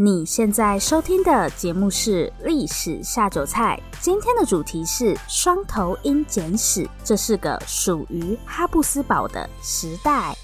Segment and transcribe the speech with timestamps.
[0.00, 10.36] 你现在收听的节目是《历史下酒菜》，今天的主题是双头鹰简史，这是个属于哈布斯堡的时代。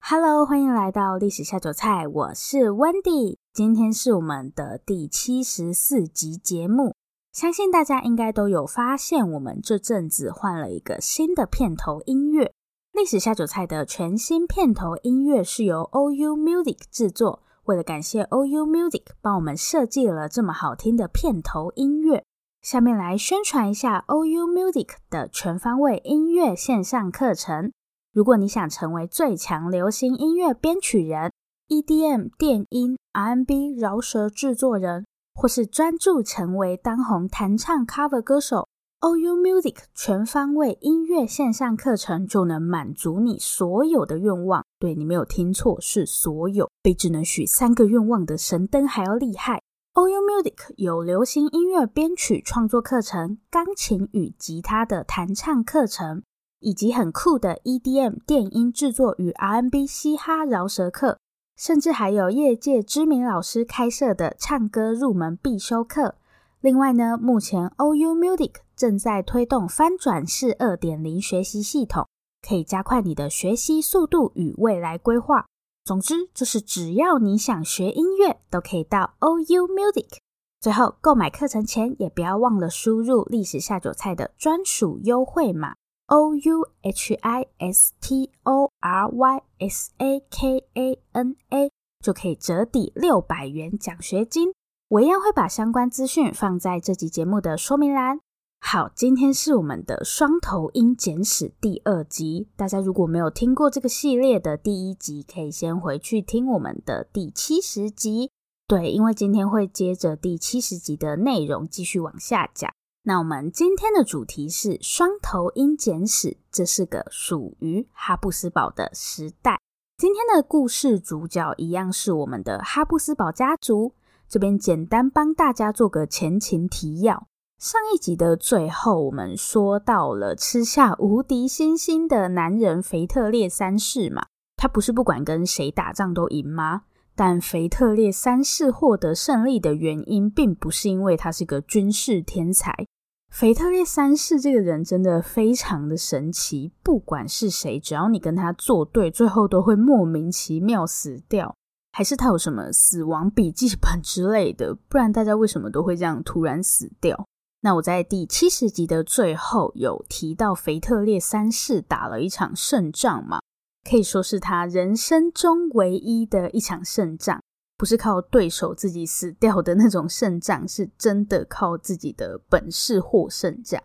[0.00, 6.96] Hello，欢迎来到《历史下酒菜》，我是 Wendy，今天是我们的第七十四集节目。
[7.32, 12.46] 相信大家应该都有发现，我们这阵子换了一个新的片头音乐，
[12.92, 17.44] 《历史下酒菜》的全新片头音乐是由 OU Music 制作。
[17.66, 22.24] 为了感谢 OU Music 帮我们设计了这么好听的片头音乐，
[22.62, 27.72] 下面来宣传一下 OU Music 的全方位音乐线上课程。
[28.12, 31.32] 如果你想成为最强流行音乐编曲人、
[31.68, 38.68] EDM 电音、R&B 饶舌制作人，或是专注成为当红弹唱 cover 歌手
[39.06, 44.64] ，OU Music 全方位音乐线上课程就能满足你所有的愿望。
[44.80, 46.68] 对，你没有听错，是所有。
[46.82, 49.62] 比只能许三个愿望的神灯还要厉害。
[49.94, 56.24] OU Music 有流行音乐编曲创作课程、钢琴与吉他的弹唱课程，
[56.58, 61.16] 以及很酷的 EDM 电音制作与 R&B 嘻哈饶舌课，
[61.56, 66.16] 甚至还有业界知名老师开设的唱歌入门必修课。
[66.60, 72.06] 另外呢，目前 OU Music 正在推动翻转式二点零学习系统，
[72.46, 75.46] 可以加快你的学习速度与未来规划。
[75.84, 80.18] 总之，就是只要你想学音乐，都可以到 OU Music。
[80.60, 85.76] 最后，购买课程前也不要忘了输入历史下酒菜的专属优惠码
[86.08, 91.70] O U H I S T O R Y S A K A N A，
[92.04, 94.52] 就可以折抵六百元奖学金。
[94.88, 98.20] 我一样会把相关资讯放在这集节目的说明栏。
[98.60, 102.48] 好，今天是我们的双头鹰简史第二集。
[102.56, 108.32] 大家如果没有听过这个系列的第一集，可以先回去听我们的第七十集。
[108.66, 112.68] 对，因为今天会接着第七十集的内容继续往下讲。
[113.04, 119.60] 那我们今天的主题是双头鹰简史，这是个属于哈布斯堡的时代。
[119.96, 123.94] 今天的故事主角一样是我们的哈布斯堡家族。
[124.28, 127.28] 这边简单帮大家做个前情提要。
[127.58, 136.82] 上一集的最后，我们说到了吃下无敌星星的男人腓特烈三世嘛，他不是不管跟谁打仗都赢吗？
[137.14, 142.86] 但腓特烈三世获得胜利的原因，并不是因为他是个军事天才。
[143.30, 151.54] 腓特烈三世这个人真的非常的神奇，不管是谁，只要你跟他作对，最后都会莫名其妙死掉。
[151.92, 154.74] 还是他有什么死亡笔记本之类的？
[154.90, 157.26] 不然大家为什么都会这样突然死掉？
[157.62, 163.40] 那我在第七十集的最后有提到，腓特烈三世打了一场胜仗嘛，
[163.88, 167.40] 可以说是他人生中唯一的一场胜仗，
[167.76, 173.82] 不是靠对手自己死掉的那种胜仗，是真的靠自己的本事获胜仗。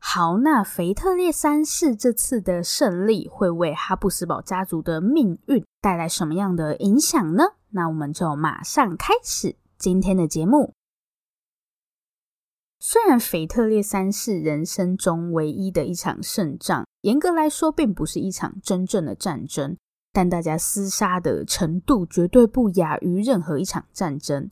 [0.00, 7.44] 好，那腓特烈三世这次的胜利会为哈布斯堡家族的命运带来什么样的影响呢？
[7.70, 10.72] 那我们就马上开始今天的节目。
[12.80, 19.76] 虽然腓特烈三世人生中唯一的一场胜仗，严格来说并不是一场真正的战争，
[20.12, 24.48] 但大家厮杀的程度绝对不亚于任何一场战争。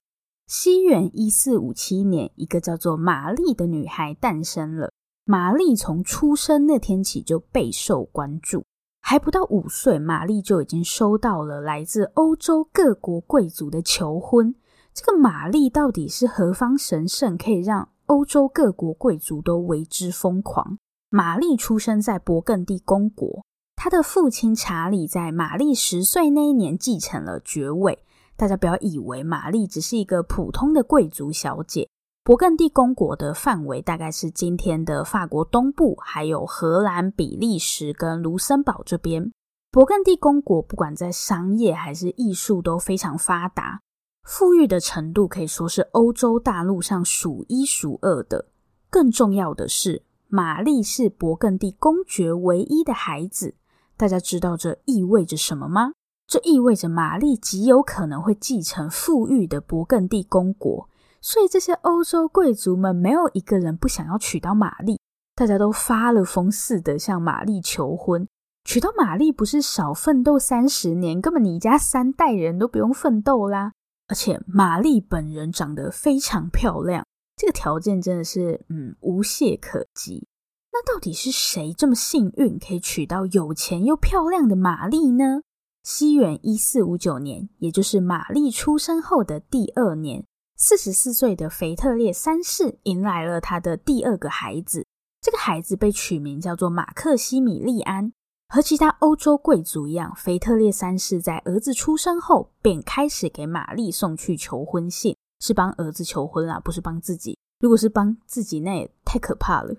[0.49, 4.91] 西元一四五七年，一个叫做玛丽的女孩诞生了。
[5.25, 8.65] 玛丽从出生那天起就备受关注，
[9.01, 14.55] 还不到五岁，玛丽就已经收到了来自欧洲各国贵族的求婚。
[14.93, 20.79] 这个玛丽到底是何方神圣，可以让欧洲各国贵族都为之疯狂？
[21.11, 23.45] 玛丽出生在勃艮第公国，
[23.75, 28.05] 她的父亲查理在玛丽十岁那一年继承了爵位。
[28.37, 31.89] 大家不要以为玛丽只是一个普通的贵族小姐。
[32.23, 39.33] 勃艮第公国的范围大概是今天的法国东部，还有荷兰、比利时跟卢森堡这边。
[39.73, 43.81] 勃艮第公国不管在商业还是艺术都非常发达，
[44.27, 48.49] 富裕的程度可以说是欧洲大陆上数一数二的。
[48.91, 53.55] 更重要的是，玛丽是勃艮第公爵唯一的孩子。
[53.97, 55.93] 大家知道这意味着什么吗？
[56.27, 60.89] 这意味着玛丽极有可能会继承富裕的勃艮第公国。
[61.21, 64.99] 所以这些欧洲贵族们没有一个人不想要娶到玛丽，
[65.37, 68.27] 大家都发了疯似的向玛丽求婚。
[68.65, 73.73] 娶到玛丽不是少奋斗三十年，根本你家三代人都不用奋斗啦。
[74.09, 77.05] 而且玛丽本人长得非常漂亮，
[77.37, 80.27] 这个条件真的是嗯无懈可击。
[80.73, 85.43] 那到底是谁这么幸运可以娶到有钱又漂亮的玛丽呢？
[85.83, 90.25] 西元一四五九年，也就是玛丽出生后的第二年，
[90.57, 94.85] 四十四岁的腓特烈三世迎来了他的第二个孩子。
[95.23, 98.13] 这个孩子被取名叫做马克西米利安。
[98.49, 107.37] 和其他欧洲贵族一样，腓特烈三世在儿子出生后便开始给玛丽送去求婚信，是帮儿子求婚啦，不是帮自己。
[107.59, 109.75] 如果是帮自己，那也太可怕了。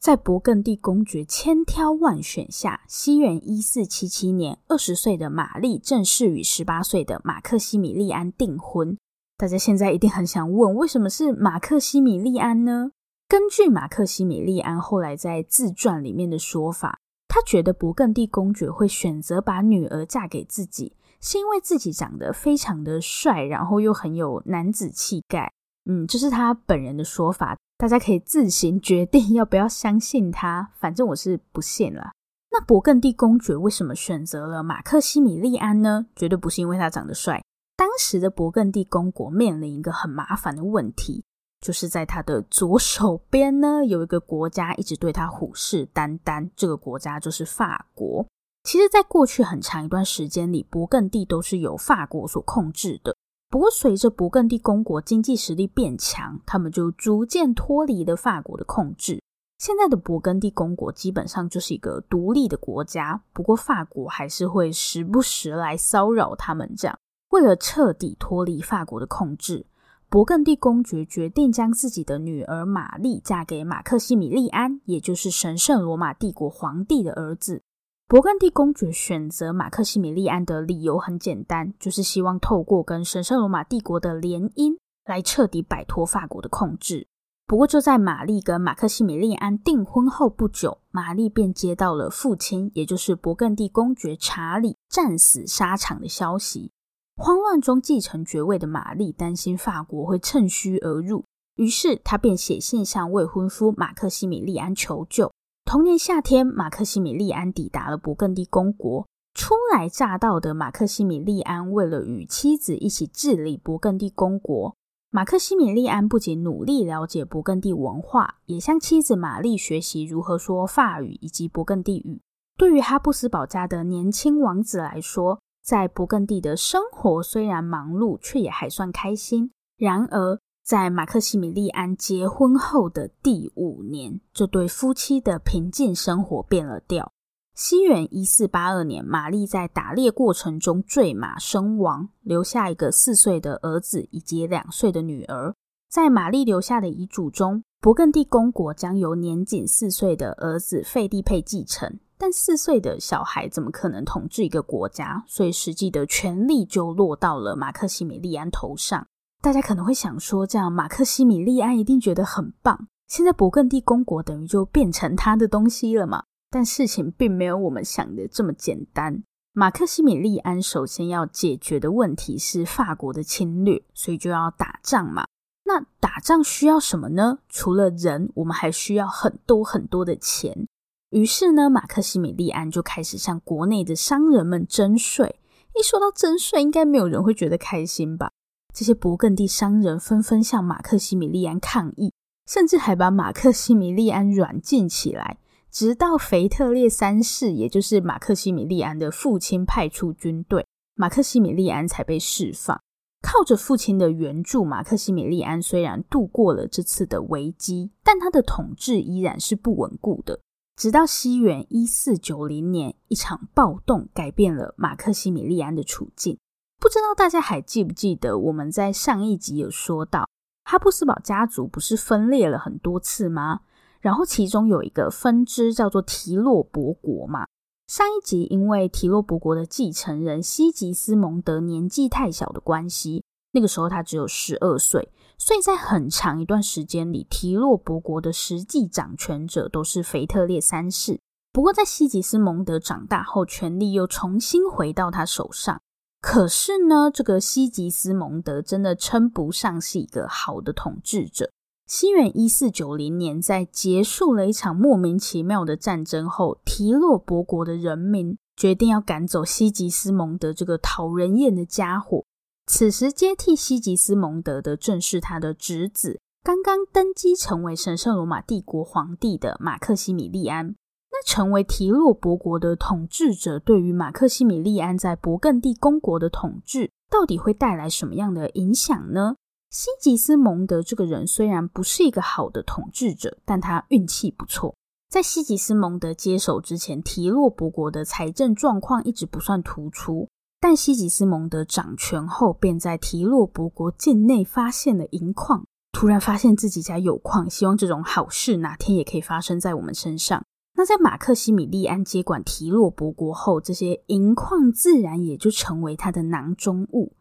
[0.00, 8.96] 在勃艮第公爵千挑万选下，西元一四七七年，二十岁的玛丽正式与十八岁的马克西米利安订婚。
[9.36, 12.92] 大家现在一定很想问，为什么是马克西米利安呢？
[13.28, 16.98] 根据马克西米利安后来在自传里面的说法。
[17.34, 25.50] 他觉得勃艮第公爵会选择把女儿嫁给自己，是因为自己长得非常的帅，然后又很有男子气概。
[25.86, 30.72] 嗯，这是他本人的说法，大家可以自行决定要不要相信他。
[30.74, 32.10] 反正我是不信了。
[32.50, 36.04] 那勃艮第公爵为什么选择了马克西米利安呢？
[36.14, 37.42] 绝对不是因为他长得帅。
[37.74, 41.24] 当时的勃艮第公国面临一个很麻烦的问题。
[41.62, 48.26] 就是在他的左手边呢，有一个国家一直对他虎视眈眈，这个国家就是法国。
[48.64, 53.16] 其实，在过去很长一段时间里，勃艮第都是由法国所控制的。
[53.48, 59.22] 不过，随着勃艮第公国经济实力变强，他们就逐渐脱离了法国的控制。
[59.58, 66.74] 现在的勃艮第公国基本上就是一个独立的国家，不过法国还是会时不时来骚扰他们。
[66.76, 66.98] 这样，
[67.30, 69.66] 为了彻底脱离法国的控制。
[70.12, 77.62] 勃艮第公爵决定将自己的女儿玛丽嫁给马克西米利安，也就是神圣罗马帝国皇帝的儿子。
[78.06, 84.76] 勃艮第公爵选择马克西米利安的理由很简单，就是希望透过跟神圣罗马帝国的联姻，
[85.06, 87.08] 来彻底摆脱法国的控制。
[87.46, 96.70] 不过，就在玛丽跟马克西米利安订婚后不久，玛丽便接到了父亲，也就是勃艮第公爵查理战死沙场的消息。
[97.16, 101.24] 慌乱中继承爵位的玛丽担心法国会趁虚而入，
[101.56, 105.30] 于是她便写信向未婚夫马克西米利安求救。
[105.64, 109.06] 同年夏天，马克西米利安抵达了勃艮第公国。
[109.34, 114.76] 初来乍到的马克西米利安为了与妻子一起治理勃艮第公国，
[115.10, 122.20] 马克西米利安不仅努力了解勃艮第文化，也向妻子玛丽学习如何说法语以及勃艮第语。
[122.58, 129.52] 对于哈布斯堡家的年轻王子来说，在勃艮第的生活虽然忙碌，却也还算开心。
[129.78, 137.12] 然而，在马克西米利安结婚后的第五年，这对夫妻的平静生活变了调。
[137.54, 145.54] 西元一四八二年，玛丽在打猎过程中坠马身亡，留下一个四岁的儿子以及两岁的女儿。
[145.90, 151.98] 在玛丽留下的遗嘱中，勃艮第公国将由年仅四岁的儿子费利佩继承。
[152.22, 155.24] 但四岁的小孩怎么可能统治一个国家？
[155.26, 159.04] 所以实际的权力就落到了马克西米利安头上。
[159.40, 162.86] 大家可能会想说，这样马克西米利安一定觉得很棒。
[163.08, 166.22] 现在勃艮第公国等于就变成他的东西了嘛？
[166.48, 169.24] 但事情并没有我们想的这么简单。
[169.52, 175.24] 马克西米利安首先要解决的问题是法国的侵略，所以就要打仗嘛。
[175.64, 177.40] 那打仗需要什么呢？
[177.48, 180.68] 除了人，我们还需要很多很多的钱。
[181.12, 185.36] 于是呢，马克西米利安就开始向国内的商人们征税。
[185.78, 188.30] 一说到征税，应该没有人会觉得开心吧？
[188.74, 192.14] 这些勃艮第商人纷纷向马克西米利安抗议，
[192.48, 195.36] 甚至还把马克西米利安软禁起来，
[195.70, 202.80] 直到腓特烈三世，也就是马克西米利安的父亲派出军队，马克西米利安才被释放。
[203.20, 210.40] 靠着父亲的援助，马克西米利安虽然度过了这次的危机，但他的统治依然是不稳固的。
[210.76, 216.38] 直到西元一四九零年，一场暴动改变了马克西米利安的处境。
[216.80, 220.28] 不知道大家还记不记得，我们在上一集有说到，
[220.64, 223.60] 哈布斯堡家族不是分裂了很多次吗？
[224.00, 227.46] 然后其中有一个分支叫做提洛伯国嘛。
[227.86, 235.12] 上一集因为提洛伯国的继承人西吉斯蒙德年纪太小的关系，那个时候他只有十二岁。
[235.38, 241.20] 所以在很长一段时间里，提洛伯国的实际掌权者都是腓特烈三世。
[241.52, 245.80] 不过，在西吉斯蒙德长大后，权力又重新回到他手上。
[246.20, 251.50] 可是呢，这个西吉斯蒙德真的称不上是一个好的统治者。
[251.88, 262.24] 西元一四九零年，在结束了一场莫名其妙的战争后，提洛伯国的人民决定要赶走西吉斯蒙德这个讨人厌的家伙。
[262.66, 270.74] 此时接替西吉斯蒙德的正是他的侄子，刚刚登基成为神圣罗马帝国皇帝的马克西米利安。
[271.10, 279.36] 那成为提洛伯国的统治者，对于马克西米利安在勃艮第公国的统治，到底会带来什么样的影响呢？
[279.68, 284.74] 西吉斯蒙德这个人虽然不是一个好的统治者，但他运气不错。
[285.10, 290.28] 在西吉斯蒙德接手之前，提洛伯国的财政状况一直不算突出。
[290.62, 300.44] 但西吉斯蒙德掌权后，便在提洛伯国境内发现了银矿，突然发现自己家有矿，希望这种好事哪天也可以发生在我们身上。
[300.76, 307.12] 那在马克西米利安接管提洛伯国后，这些银矿自然也就成为他的囊中物。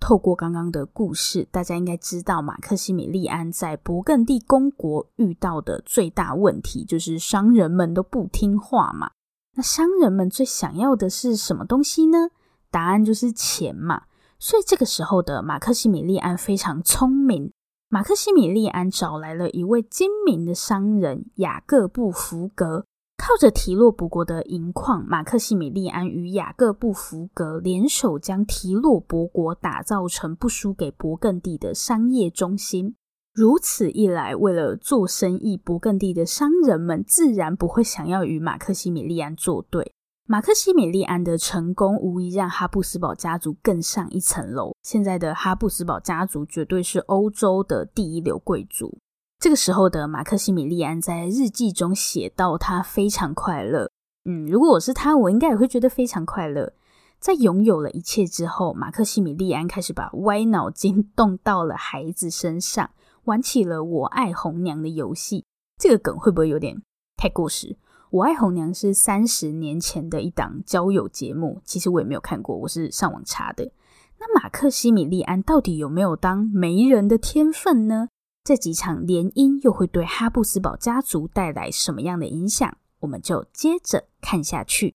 [0.00, 9.12] 透过刚刚的故事，大家应该知道，马克西米利安在勃艮第公国遇到的最大问题就是商人们都不听话嘛。
[9.54, 12.30] 那商人们最想要的是什么东西呢？
[12.70, 14.02] 答案就是钱嘛。
[14.38, 17.52] 所以这个时候的马克西米利安非常聪明。
[17.88, 22.84] 马克西米利安找来了一位精明的商人雅各布·福格。
[23.16, 32.94] 靠着提洛伯国的银矿，马克西米利安与雅各布·福格联手，将提洛伯国打造成不输给勃艮第的商业中心。
[33.34, 39.94] 如此一来，为了做生意，勃艮第的商人们自然不会想要与马克西米利安作对。
[40.30, 44.76] 马克西米利安的成功，无疑让哈布斯堡家族更上一层楼。
[44.82, 48.98] 现在的哈布斯堡家族绝对是欧洲的第一流贵族。
[49.38, 53.90] 这个时候的马克西米利安在日记中写到：“他非常快乐。
[54.26, 56.74] 嗯，如果我是他，我应该也会觉得非常快乐。
[57.18, 62.90] 在拥有了一切之后，马克西米利安开始把歪脑筋 动到了孩子身上，
[63.24, 65.46] 玩起了‘我爱红娘’的游戏。
[65.78, 66.82] 这个梗会不会有点
[67.16, 67.78] 太过时
[68.10, 73.70] ？‘我爱红娘’是三十年前的一档交友节目，其实我也没有看过，我是上网查的。
[74.18, 78.08] 那马克西米利安到底有没有当媒人的天分呢？”
[78.42, 82.78] 这几场联姻又会对哈布斯堡家族带来什么样的影响？
[83.00, 84.94] 我们就接着看下去。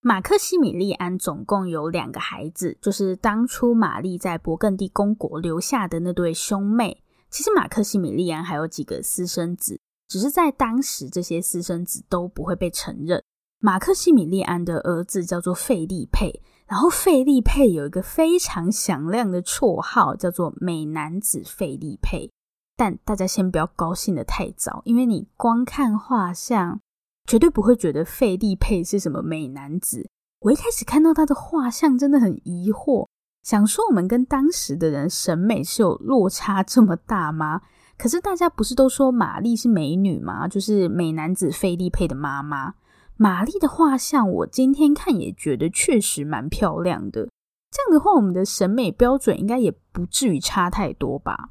[0.00, 7.02] 马克西米利安总共有两个孩子，就是当初玛丽在勃艮第公国留下的那对兄妹。
[7.30, 9.80] 其实马克西米利安还有几个私生子，
[10.14, 13.20] 只是在当时这些私生子都不会被承认。
[13.58, 16.40] 马克西米利安的儿子叫做费利佩。
[16.68, 22.30] 然后费利佩有一个非常响亮的绰号，叫做“美男子费利佩”。
[22.78, 26.80] 但大家先不要高兴得太早，因为你光看画像，
[27.28, 30.08] 绝对不会觉得费利佩是什么美男子。
[30.42, 33.08] 我一开始看到他的画像，真的很疑惑，
[33.42, 37.62] 想说我们跟当时的人审美是有落差这么大吗？
[37.96, 40.48] 可是大家不是都说玛丽是美女吗？
[40.48, 42.74] 就是美男子费利佩的妈妈。
[43.16, 47.28] 玛丽的画像，我今天看也觉得确实蛮漂亮的。
[47.70, 51.50] 这样的话，我们的审美标准应该也不至于差太多吧？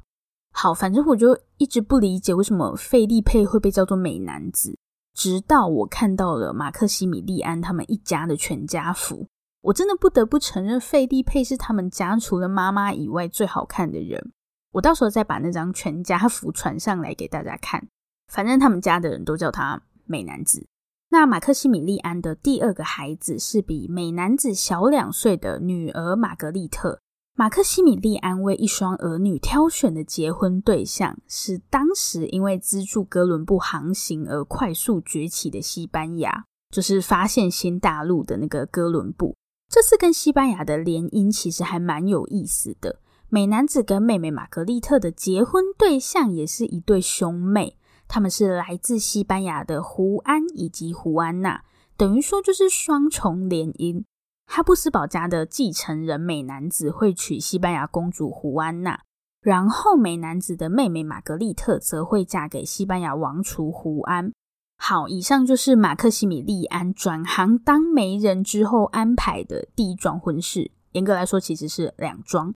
[0.52, 4.78] 好，反正我就一直不理解为什么费利佩会被叫做美男子，
[5.14, 9.26] 直到我看到了马克西米利安他们一家的全家福，
[9.62, 14.32] 我真的不得不承认，费利佩是他们家除了妈妈以外最好看的人。
[14.74, 17.88] 我到时候再把那张全家福传上来给大家看。
[18.30, 20.66] 反正他们家的人都叫他美男子。
[21.10, 26.98] 那马克西米利安的第二个孩子是比美男子小两岁的女儿玛格丽特。
[27.36, 39.36] 马克西米利安为一双儿女挑选的结婚对象是当时因为资助哥伦布航行而快速崛起的西班牙，就是发现新大陆的那个哥伦布。
[39.68, 43.00] 这次跟西班牙的联姻其实还蛮有意思的。
[43.34, 47.76] 美男子跟妹妹玛格丽特的结婚对象也是一对兄妹。
[48.06, 51.64] 他们是来自西班牙的胡安以及胡安娜，
[51.96, 54.04] 等于说就是双重联姻。
[54.46, 59.00] 哈布斯堡家的继承人美男子会娶西班牙公主胡安娜，
[59.42, 64.30] 然后美男子的妹妹玛格丽特则会嫁给西班牙王储胡安。
[64.78, 70.70] 好，以上就是马克西米利安转行当媒人之后安排的第一桩婚事。
[70.92, 72.54] 严格来说，其实是两桩。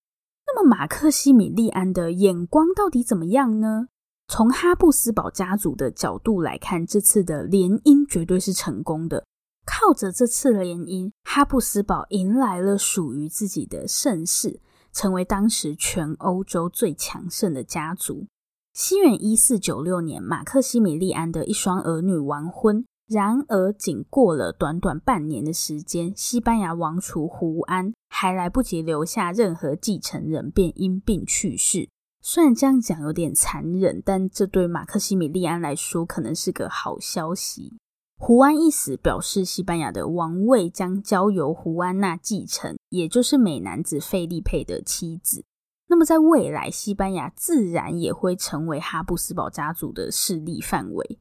[0.48, 3.88] 那么马克西米利安的眼光到底怎么样呢？
[4.26, 9.24] 从哈布斯堡家族的角度来看，这次的联姻绝对是成功的。
[9.64, 14.60] 靠着这次联姻，哈布斯堡迎来了属于自己的盛世，
[14.92, 18.26] 成为当时全欧洲最强盛的家族。
[18.72, 31.88] 西元一四九六年，马克西米利安的一双儿女完婚，然而仅过了短短半年的时间，西班牙王储胡安还来不及留下任何继承人，便因病去世。
[32.20, 37.78] 虽然这样讲有点残忍，但这对马克西米利安来说可能是个好消息。
[38.18, 45.44] 胡安一死，表示西班牙的王位将交由胡安娜继承，也就是美男子费利佩的妻子。
[45.86, 51.18] 那么在未来，西班牙自然也会成为哈布斯堡家族的势力范围。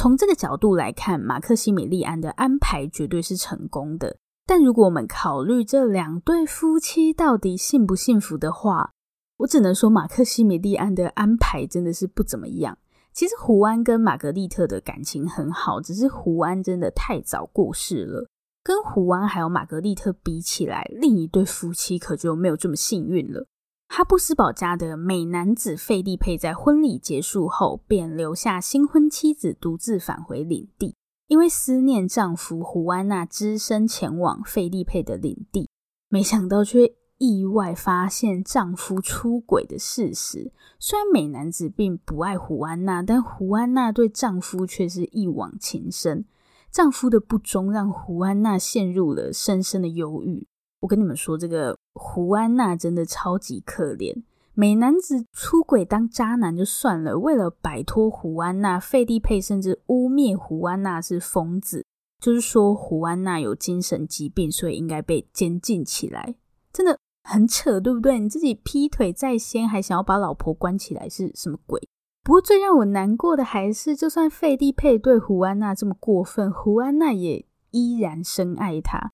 [0.00, 4.16] 从这个角度来看，马克西米利安的安排绝对是成功的。
[4.46, 8.92] 但如果我们考虑这两对夫妻到底幸不幸福的话，
[9.36, 12.78] 我只能说马克西米利安的安排真的是不怎么样。
[13.12, 18.26] 其实胡安跟玛格丽特的感情很好，只是胡安真的太早过世了。
[18.64, 23.46] 跟胡安还有玛格丽特比起来，另一对夫妻可就没有这么幸运了。
[23.92, 30.94] 哈布斯堡家的美男子费利佩在婚礼结束后，便留下新婚妻子独自返回领地，
[31.26, 35.68] 因为思念丈夫胡安娜，只身前往费利佩的领地，
[36.08, 40.52] 没想到却意外发现丈夫出轨的事实。
[40.78, 46.24] 虽然美男子并不爱胡安娜，但胡安娜对丈夫却是一往情深。
[46.70, 50.46] 丈夫的不忠让胡安娜陷入了深深的忧郁。
[50.78, 54.22] 我跟你们说，这个胡安娜真的超级可怜。
[54.54, 61.84] 美男子出轨当渣男就算了，为了摆脱胡安娜，费利佩甚至污蔑胡安娜是疯子，
[62.18, 66.34] 就是说胡安娜有精神疾病，所以应该被监禁起来。
[66.72, 68.18] 真的很扯，对不对？
[68.18, 71.78] 你自己劈腿在先，还想要把老婆关起来，是什么鬼？
[72.24, 79.12] 不过最让我难过的还是，就算费利佩对胡安娜这么过分，胡安娜也依然深爱他。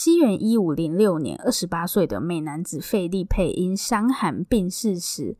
[0.00, 5.36] 西元一五零六年，二十八岁的美男子费利佩因伤寒病逝时，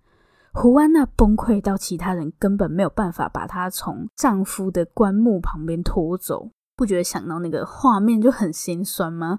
[0.52, 6.50] 胡安娜崩溃到其他人根本没有办法把她从丈夫的棺木旁边拖走。
[6.74, 9.38] 不觉得想到那个画面就很心酸吗？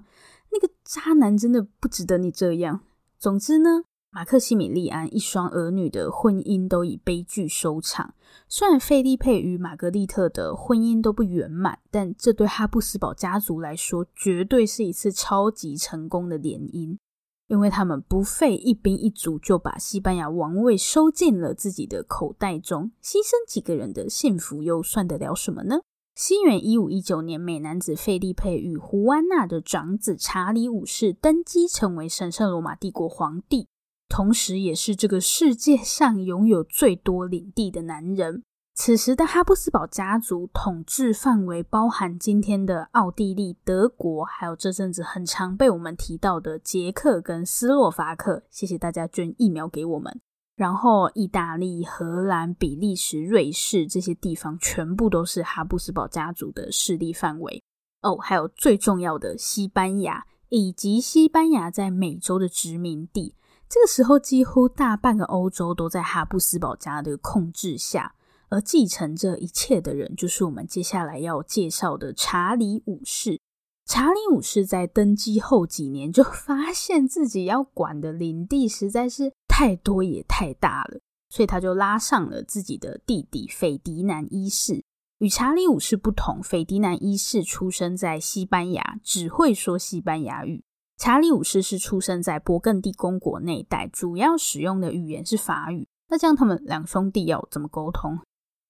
[0.52, 2.80] 那个渣男真的不值得你这样。
[3.18, 3.82] 总之呢。
[4.12, 8.12] 马克西米利安一双儿女的婚姻都以悲剧收场。
[8.48, 16.98] 虽然费利佩与玛格丽特的婚姻都不圆满，但这对哈布斯堡家族来说绝对是一次超级成功的联姻，
[17.46, 25.82] 因为他们不费一兵一卒就把西班牙王位收进了自己的口袋中，牺牲几个人的幸福又算得了什么呢？
[26.16, 33.68] 西元一五一九年，美男子费利佩与胡安娜的长子查理五世登基，成为神圣罗马帝国皇帝。
[34.10, 38.42] 同时，也是这个世界上拥有最多领地的男人。
[38.74, 48.42] 此时的哈布斯堡家族统治范围包含今天的奥地利、德国，还有这阵子很常被我们提到的捷克跟斯洛伐克。
[48.50, 50.20] 谢谢大家捐疫苗给我们。
[50.56, 57.62] 然后，意大利、荷兰、比利时、瑞士这些地方全部都是哈布斯堡家族的势力范围。
[58.02, 63.34] 哦，还有最重要的西班牙，以及西班牙在美洲的殖民地。
[63.70, 68.16] 这个时候，几乎大半个欧洲都在哈布斯堡家的控制下，
[68.48, 73.40] 而继承这一切的人，就是我们接下来要介绍的查理五世。
[73.86, 84.82] 查理五世在登基后几年，就发现自己要管的领地实在是太多也太大了，所以他就拉上了自己的弟弟斐迪南一世。
[85.18, 90.64] 与查理五世不同，斐迪南一世出生在西班牙，只会说西班牙语。
[91.00, 95.88] 查理五世是出生在勃艮第公国那一带，主要使用的语言是法语。
[96.10, 98.18] 那这样他们两兄弟要怎么沟通？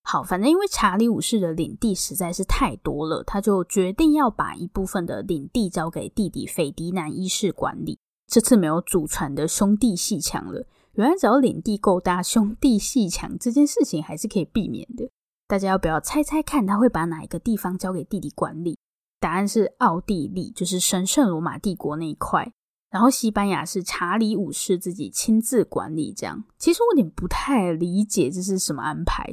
[0.04, 7.98] 好，反正因为查理五世的领地实在是太多了，他就决定要把一部分的领地交给弟弟斐迪南一世管理。
[8.28, 15.10] 这次没有祖传的兄弟鬩墙了，原来只要领地够大，兄弟鬩墙这件事情还是可以避免的。
[15.48, 18.78] 大家要不要猜猜看，他会把哪一个地方交给弟弟管理？
[19.20, 22.52] 答案是奥地利，就是神圣罗马帝国那一块。
[22.90, 26.12] 然后西班牙是查理五世自己亲自管理。
[26.12, 29.24] 这样，其实我有点不太理解这是什么安排，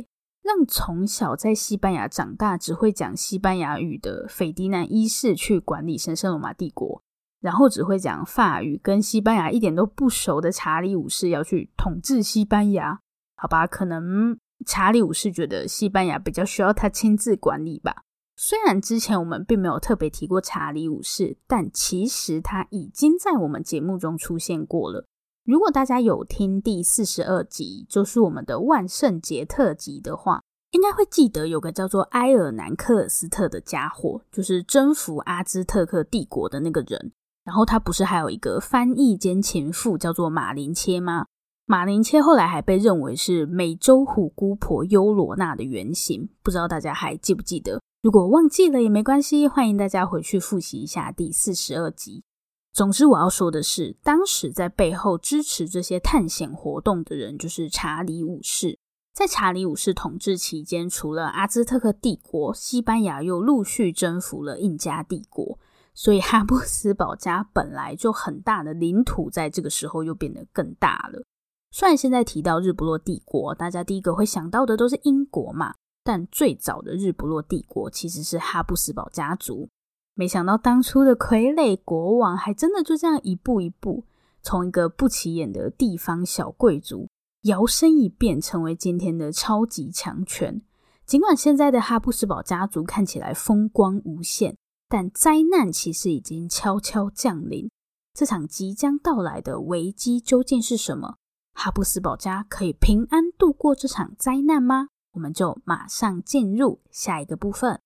[0.44, 7.02] 让从小在西班牙长大、只会讲西班牙语的斐迪南一世去管理神圣罗马帝国，
[7.42, 13.00] 然后只会讲法语、跟西班牙一点都不熟的查理五世要去统治西班牙。
[13.36, 18.04] 好吧，可能查理五世觉得西班牙比较需要他亲自管理吧。
[18.40, 25.08] 虽然之前我们并没有特别提过查理五世，但其实他已经在我们节目中出现过了。
[25.44, 37.12] 如果大家有听第四十二集，就是我们的万圣节特辑的话，应该会记得有个叫做埃尔南克尔斯特的家伙，就是征服阿兹特克帝国的那个人。
[37.44, 41.26] 然后他不是还有一个翻译兼情妇叫做马林切吗？
[41.66, 47.82] 马林切后来还被认为是美洲虎姑婆优罗娜的原型，不知道大家还记不记得？
[48.04, 52.24] 如果忘记了也没关系，欢迎大家回去复习一下第四十二集。
[52.72, 58.78] 总之，我要说的是，当时在背后支持这些探险活动的人就是查理五世。
[59.16, 65.58] 在查理五世统治期间，除了阿兹特克帝国，西班牙又陆续征服了印加帝国，
[65.96, 71.26] 所以哈布斯堡家本来就很大的领土，在这个时候又变得更大了。
[71.72, 75.74] 虽然现在提到日不落帝国，大家第一个会想到的都是英国嘛。
[76.08, 79.68] 但最早的日不落帝国其实是哈布斯堡家族。
[80.14, 84.06] 没想到当初的傀儡国王还真的就这样一步一步，
[84.42, 87.10] 从一个不起眼的地方小贵族，
[87.42, 90.62] 摇身一变成为今天的超级强权。
[91.06, 94.56] 尽管现在的哈布斯堡家族看起来风光无限，
[94.88, 97.70] 但灾难其实已经悄悄降临。
[98.14, 101.18] 这场即将到来的危机究竟是什么？
[101.54, 104.88] 哈布斯堡家可以平安度过这场灾难吗？
[105.18, 107.82] 我们就马上进入下一个部分。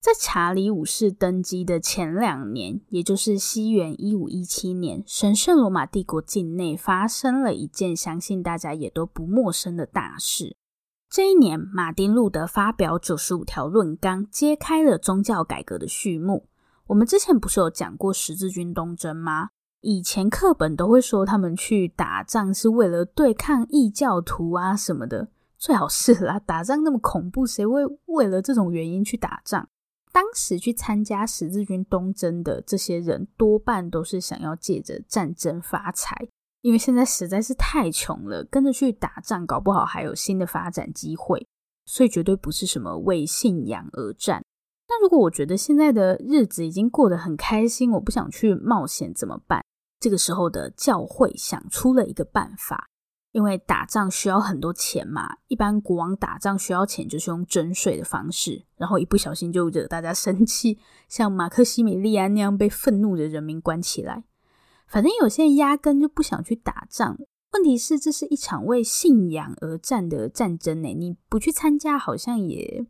[0.00, 10.56] 在查理五世登基的前两年，也就是西元一五一七年，神圣罗马帝国境内发生了一件相信大家也都不陌生的大事。
[11.10, 16.48] 这一年，马丁路德发表九十五条论纲，揭开了宗教改革的序幕。
[16.86, 19.48] 我们之前不是有讲过十字军东征吗？
[19.80, 29.68] 以前课本都会说他们去打仗是为了对抗异教徒啊什么的，最好是啦，打仗那么恐怖，谁会为了这种原因去打仗？
[30.10, 36.28] 当时去参加十字军东征的这些人，多半都是想要借着战争发财，
[36.62, 41.46] 因为现在实在是太穷了，跟着去打仗，搞不好还有新的发展机会，
[41.84, 44.42] 所以绝对不是什么为信仰而战。
[44.88, 49.62] 那如果我觉得现在的日子已经过得很开心，我不想去冒险怎么办？
[50.00, 52.88] 这个时候的教会想出了一个办法。
[53.32, 60.78] 因为打仗需要很多钱嘛，一般国王打仗需要钱就是用征税的方式，然后一不小心就惹大家生气，
[61.10, 64.24] 像马克西米利安那样被愤怒的人民关起来。
[64.88, 67.18] 反正有些人压根就不想去打仗，
[67.52, 72.86] 问题是这是一场为信仰而战的战争呢，你不去参加好像也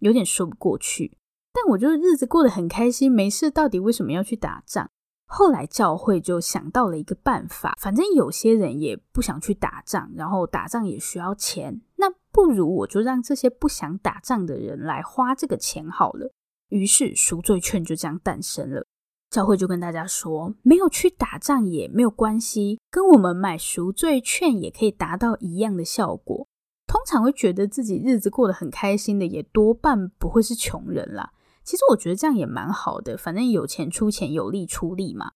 [0.00, 1.16] 有点说不过去。
[1.52, 4.90] 但我就是日子过得很开心，没事，到底为什么要去打仗？
[5.26, 16.32] 后来教会就想到了一个办法，反正有些人也不想去打仗，然后打仗也需要钱，那不如我就让这些不想打仗的人来花这个钱好了。
[16.68, 18.84] 于是赎罪券就这样诞生了。
[19.30, 26.48] 教会就跟大家说，没有去打仗也没有关系，跟我们买赎罪券也可以达到一样的效果。
[26.90, 31.30] 通常会觉得自己日子过得很开心的，也多半不会是穷人啦。
[31.62, 35.30] 其实我觉得这样也蛮好的，反正有钱出钱，有力出力嘛。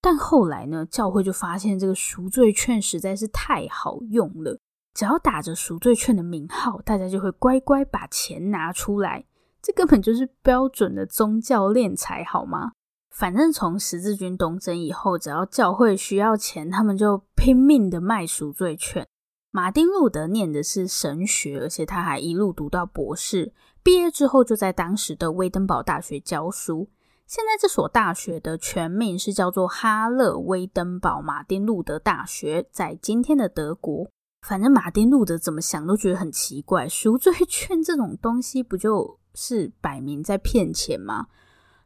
[0.00, 4.60] 但后来呢，教会就发现这个赎罪券实在是太好用了，
[4.94, 9.24] 只要打着赎罪券的名号，大家就会乖乖把钱拿出来。
[9.60, 12.70] 这根本就是标准的宗教敛财，好吗？
[13.10, 19.08] 反正从十字军东征以后，只要教会需要钱，他们就拼命的卖赎罪券。
[19.52, 23.52] 马丁路德念的是神学，而且他还一路读到博士。
[23.82, 26.88] 毕业之后，就在当时的威登堡大学教书。
[27.26, 34.08] 现在这所大学的全名是叫做哈勒威登堡马丁路德大学，在今天的德国。
[34.46, 41.26] 反正马丁路德怎么想都觉得很奇怪，赎罪券这种东西不就是摆明在骗钱吗？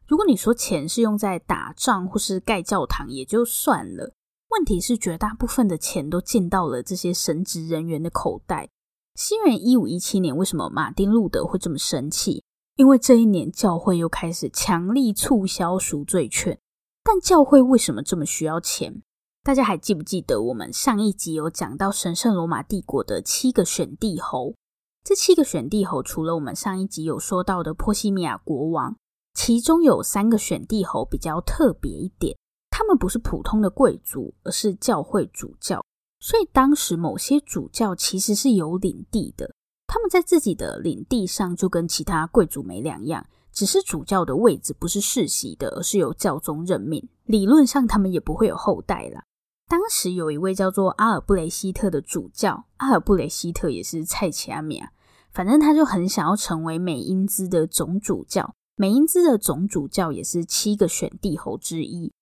[0.07, 4.13] 如果你说钱是用在打仗或是盖教堂也就算了，
[4.55, 8.69] 问题是绝大部分的钱都进到了这些神职人员的口袋。
[9.13, 12.41] 西元一五一七年，为什么马丁路德会这么生气？
[12.77, 16.57] 因为这一年教会又开始强力促销赎罪券。
[17.03, 19.01] 但教会为什么这么需要钱？
[19.43, 24.55] 大家还记不记得我们上一集有讲到神圣罗马帝国的七个选帝侯？
[25.03, 28.95] 这七个选帝侯，除了我们上一集有说到的波西米亚国王，
[29.33, 32.37] 其中有三个选帝侯比较特别一点，
[32.85, 35.83] 他们不是普通的贵族，而是教会主教。
[36.19, 39.55] 所以当时某些主教其实是有领地的，
[39.87, 47.09] 他们在自己的领地上就跟其他贵族没两样，只是主教的位置不是世袭的，而是由教宗任命。
[47.25, 49.23] 理论上他们也不会有后代啦。
[49.67, 54.91] 当时有一位叫做阿尔布雷希特的主教，阿尔布雷希特也是菜奇阿米亚，
[55.31, 58.53] 反正他就很想要成为美因兹的总主教。
[58.75, 62.13] 美因兹的总主教也是七个选帝侯之一。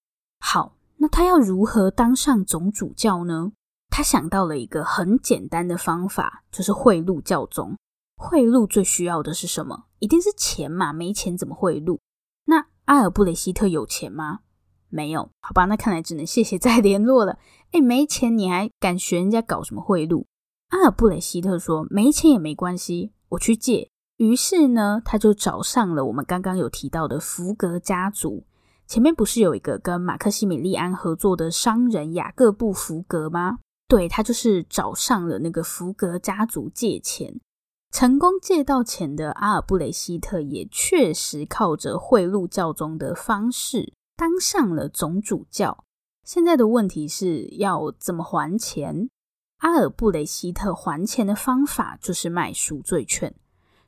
[0.46, 3.54] 好，那他要如何当上总主教呢？
[3.90, 7.78] 他想到了一个很简单的方法，就是贿赂教宗。
[8.18, 9.86] 贿赂最需要的是什么？
[10.00, 11.98] 一定是钱嘛，没钱怎么贿赂？
[12.44, 14.40] 那阿尔布雷希特有钱吗？
[14.90, 17.40] 没有，好吧，那看来只能谢谢 再联络了。
[17.72, 20.26] 诶，没钱你还敢学人家搞什么贿赂？
[20.72, 28.44] 阿尔布雷希特说：“没钱也没关系，我去借。”于是呢，他就找上了我们刚刚有提到的福格家族。
[28.94, 33.58] 前面不是有一个跟马克西米利安合作的商人雅各布·福格吗？
[33.88, 37.42] 对，他就是找上了那个福格家族借钱，
[37.92, 45.84] 成功借到钱的阿尔布雷希特也确实靠着贿赂教宗的方式当上了总主教。
[46.24, 49.10] 现在的问题是要怎么还钱？
[49.62, 53.34] 阿尔布雷希特还钱的方法就是卖赎罪券。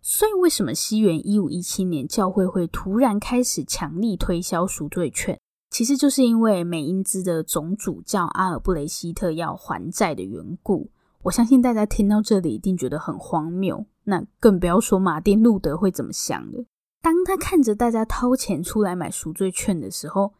[0.08, 5.40] 所以，为什么西元一五一七年教会会突然开始强力推销赎罪券？
[5.72, 10.92] 其实就是因为美因兹的总主教阿尔布雷希特要还债的缘故。
[11.24, 16.64] 我相信大家听到这里一定觉得很荒谬，那更不要说马丁路德会怎么想的。
[17.02, 20.36] 当他看着大家掏钱出来买赎罪券的时候，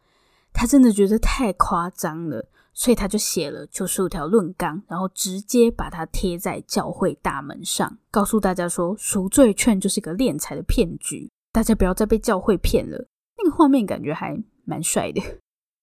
[0.52, 2.48] 他真的觉得太夸张了，
[2.78, 13.08] 所以他就写了九十五条论纲，然后直接把它贴在教会大门上，告诉大家说赎罪券就是一个敛财的骗局，大家不要再被教会骗了。
[13.38, 14.36] 那个画面感觉还
[14.66, 15.22] 蛮帅的。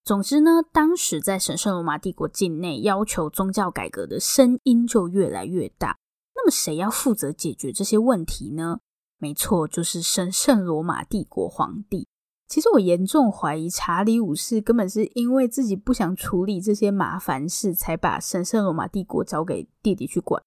[0.04, 5.98] 总之呢，当时在神圣罗马帝国境内要求宗教改革的声音就越来越大。
[6.36, 8.80] 那么谁要负责解决这些问题呢？
[9.18, 12.08] 没错，就是神圣罗马帝国皇帝。
[12.54, 20.40] 其实我严重怀疑查理五世根本是因为自己不想处理这些麻烦事，才把神圣罗马帝国交给弟弟去管。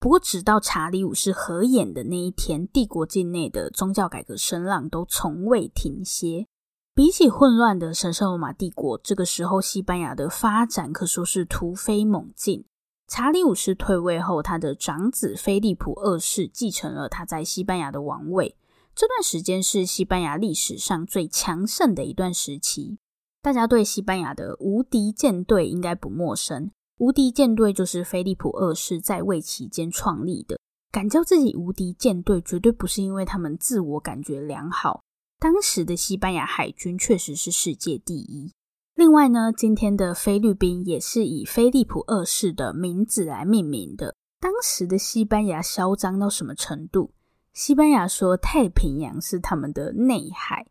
[0.00, 6.48] 不过，直到查理五世合眼的那一天，帝国境内的宗教改革声浪都从未停歇。
[6.92, 12.64] 比起混乱的神圣罗马帝国，这个时候西班牙的发展可说是突飞猛进。
[13.06, 18.56] 查理五世退位后，他的长子菲利普二世继承了他在西班牙的王位。
[18.96, 22.98] 这段时间是西班牙历史上最强盛的一段时期。
[23.42, 26.70] 大家对西班牙的无敌舰队应该不陌生。
[26.98, 30.58] 无敌舰队就是菲利普二世在位期间创立的。
[30.92, 35.02] 敢叫自己无敌舰队，绝对不是因为他们自我感觉良好。
[35.40, 38.52] 当时的西班牙海军确实是世界第一。
[38.94, 44.14] 另外呢，今天的菲律宾也是以菲利普二世的名字来命名的。
[44.38, 47.10] 当时的西班牙嚣张到什么程度？
[47.54, 50.66] 西班牙说太平洋是他们的内海。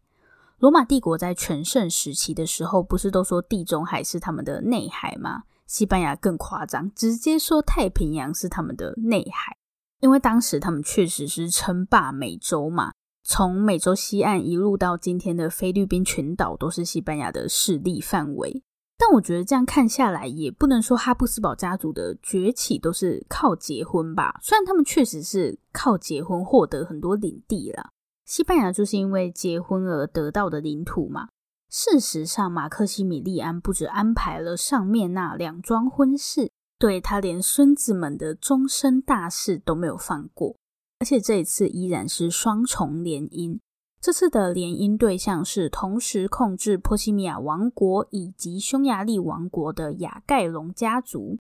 [0.59, 5.43] 罗马帝国在全盛时期的时候，不是都说地中海是他们的内海吗？
[5.65, 9.55] 西班牙更夸张，直接说太平洋是他们的内海，
[10.01, 12.91] 因为当时他们确实是称霸美洲嘛。
[13.23, 18.61] 从美洲西岸一路到今天的菲律宾群岛，都是西班牙的势力范围。
[19.05, 24.39] 但我觉得这样看下来，也不能说哈布斯堡家族的崛起都是靠结婚吧。
[24.41, 27.91] 虽然他们确实是靠结婚获得很多领地啦，
[28.25, 31.27] 西班牙就是因为结婚而得到的领土嘛。
[31.69, 40.55] 事实上，马克西米利安不止安排了上面那两桩婚事，对，他连孙子们的终身大事都没有放过。
[40.99, 43.59] 而且这一次依然是双重联姻，
[44.03, 51.37] 这次的联姻对象是同时控制波西米亚王国以及匈牙利王国的雅盖隆家族。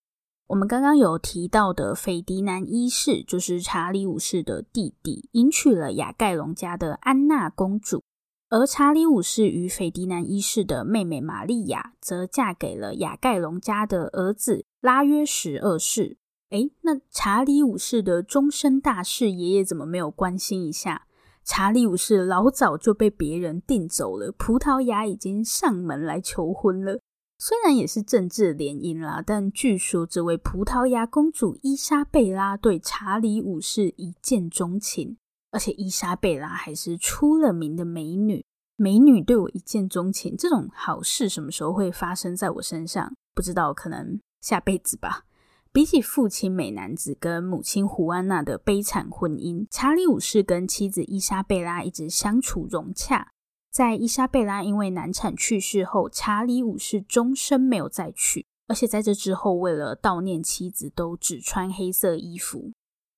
[0.47, 8.01] 我们刚刚有提到的斐迪南一世，就是查理五世的弟弟，迎娶了雅盖隆家的安娜公主，
[8.49, 16.15] 而查理五世与斐迪南一世的妹妹玛丽亚，则嫁给了雅盖隆家的儿子拉约什二世。
[16.51, 21.07] 诶，那查理五世的终身大事，爷爷怎么没有关心一下？
[21.45, 26.99] 查理五世老早就被别人订走了，葡萄牙已经上门来求婚了。
[27.37, 35.17] 虽然也是政治联姻啦，但据说这位葡萄牙公主伊莎贝拉对查理五世一见钟情，
[35.51, 38.45] 而且伊莎贝拉还是出了名的美女。
[38.77, 43.13] 美女对我一见钟情，这种好事什么时候会发生在我身上？
[43.35, 45.25] 不知道，可能下辈子吧。
[45.73, 53.31] 比起父亲美男子跟母亲胡安娜的悲惨婚姻，查理五世跟妻子伊莎贝拉一直相处融洽。
[53.71, 62.71] 在伊莎贝拉因为难产去世后，查理五世终身没有再娶，而且在这之后，为了悼念妻子，都只穿黑色衣服。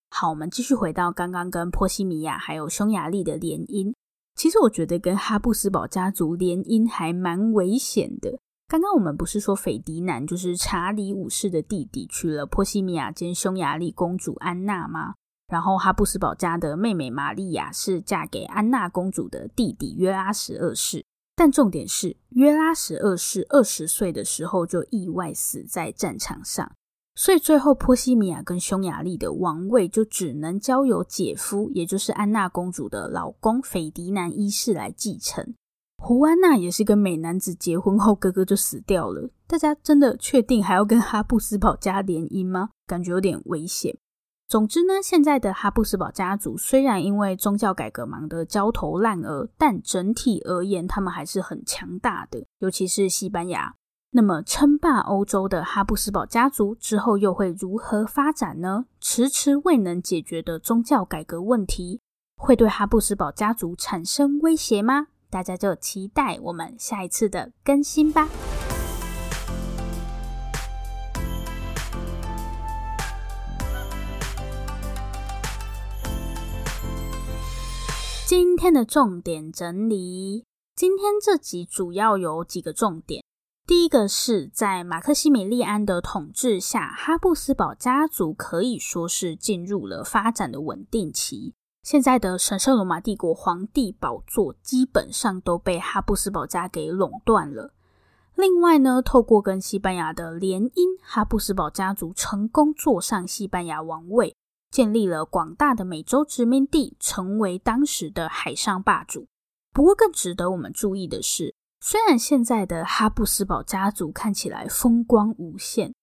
[0.10, 3.94] 好，我们继续回到刚刚跟波西米亚还有匈牙利的联姻。
[4.34, 8.40] 其实我觉得跟哈布斯堡家族联姻还蛮危险的。
[8.68, 15.14] 刚刚我们不是说斐迪南就是查理五世的弟弟娶了波西米亚兼匈牙利公主安娜吗？
[15.48, 21.06] 然后哈布斯堡家的妹妹玛利亚是嫁给安娜公主的弟弟约拉十二世。
[21.36, 26.72] 但重点是约拉十二世二十岁的时候就意外死在战场上，
[27.14, 35.54] 所以最后波西米亚跟匈牙利的王位就只能交由姐夫，也就是安娜公主的老公斐迪南一世来继承。
[35.98, 39.30] 胡安娜也是跟美男子结婚后，哥哥就死掉了。
[39.48, 42.70] 大家真的确定还要跟哈布斯堡家联姻吗？
[42.86, 43.98] 感觉有点危险。
[44.48, 52.46] 总之呢，现在的哈布斯堡家族虽然因为宗教改革忙得焦头烂额，但整体而言，他们还是很强大的。
[52.60, 53.74] 尤其是西班牙，
[54.12, 58.86] 那么称霸欧洲的哈布斯堡家族之后又会如何发展呢？
[59.00, 62.00] 迟迟未能解决的宗教改革问题，
[62.38, 65.08] 会对哈布斯堡家族产生威胁吗？
[65.36, 68.30] 大家就期待我们下一次的更新吧。
[78.26, 83.22] 今天的重点整理今天这集主要有几个重点。
[83.68, 91.54] 第一个是在马克西米利安的统治下哈布斯堡家族可以说是进入了发展的稳定期
[91.86, 97.76] 现在的神圣罗马帝国皇帝宝座基本上都被哈布斯堡家给垄断了。
[98.34, 104.36] 另外呢，透过跟西班牙的联姻，哈布斯堡家族成功坐上西班牙王位，
[104.72, 109.28] 建立了广大的美洲殖民地，成为当时的海上霸主。
[109.72, 115.94] 不过，更值得我们注意的是，虽然现在的哈布斯堡家族看起来风光无限。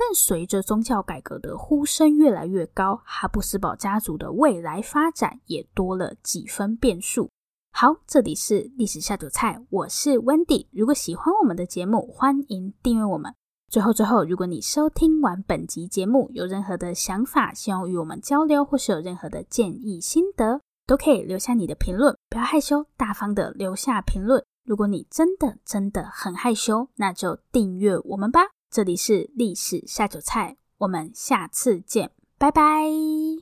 [0.00, 7.28] 但随着宗教改革的呼声越来越高，哈布斯堡家族的未来发展也多了几分变数。
[7.70, 10.66] 好，这里是历史下酒菜，我是 Wendy。
[10.72, 13.34] 如果喜欢我们的节目，欢迎订阅我们。
[13.70, 24.42] 最后，最后，如果你收听完本集节目有任何的想法，希望与我们交流，或是有任何的建议心得，都可以留下你的评论，不要害羞，大方的留下评论。
[24.64, 28.40] 如果你真的真的很害羞，那就订阅我们吧。
[28.70, 32.84] 这里是历史下酒菜，我们下次见，拜拜。